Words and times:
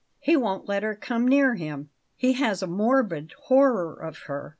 He 0.19 0.35
won't 0.35 0.67
let 0.67 0.81
her 0.81 0.95
come 0.95 1.27
near 1.27 1.53
him. 1.53 1.91
He 2.17 2.33
has 2.33 2.63
a 2.63 2.67
morbid 2.67 3.33
horror 3.37 3.93
of 3.93 4.17
her. 4.23 4.49